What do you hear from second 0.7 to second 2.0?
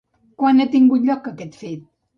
tingut lloc aquest fet?